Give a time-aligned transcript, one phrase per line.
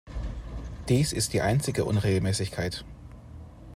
[0.89, 2.83] Dies ist die einzige Unregelmäßigkeit.